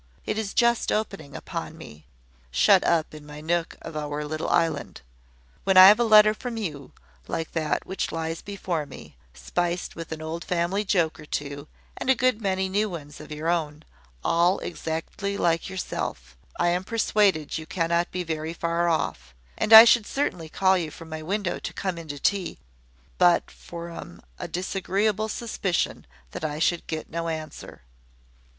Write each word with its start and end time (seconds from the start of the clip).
It 0.25 0.35
is 0.39 0.55
just 0.55 0.91
opening 0.91 1.35
upon 1.35 1.77
me, 1.77 2.07
shut 2.49 2.83
up 2.83 3.13
in 3.13 3.23
my 3.23 3.39
nook 3.39 3.77
of 3.83 3.95
our 3.95 4.25
little 4.25 4.49
island. 4.49 5.01
When 5.63 5.77
I 5.77 5.89
have 5.89 5.99
a 5.99 6.03
letter 6.03 6.33
from 6.33 6.57
you, 6.57 6.91
like 7.27 7.51
that 7.51 7.85
which 7.85 8.11
lies 8.11 8.41
before 8.41 8.87
me, 8.87 9.15
spiced 9.35 9.95
with 9.95 10.11
an 10.11 10.19
old 10.19 10.43
family 10.43 10.83
joke 10.83 11.19
or 11.19 11.27
two, 11.27 11.67
and 11.95 12.09
a 12.09 12.15
good 12.15 12.41
many 12.41 12.67
new 12.67 12.89
ones 12.89 13.19
of 13.21 13.31
your 13.31 13.47
own, 13.47 13.83
all 14.23 14.57
exactly 14.61 15.37
like 15.37 15.69
yourself, 15.69 16.35
I 16.59 16.69
am 16.69 16.83
persuaded 16.83 17.59
you 17.59 17.67
cannot 17.67 18.09
be 18.09 18.23
very 18.23 18.53
far 18.55 18.89
off; 18.89 19.35
and 19.55 19.71
I 19.71 19.85
should 19.85 20.07
certainly 20.07 20.49
call 20.49 20.79
you 20.79 20.89
from 20.89 21.09
my 21.09 21.21
window 21.21 21.59
to 21.59 21.73
come 21.73 21.99
in 21.99 22.07
to 22.07 22.17
tea, 22.17 22.57
but 23.19 23.51
from 23.51 24.23
a 24.39 24.47
disagreeable 24.47 25.29
suspicion 25.29 26.07
that 26.31 26.43
I 26.43 26.57
should 26.57 26.87
get 26.87 27.11
no 27.11 27.27
answer. 27.27 27.83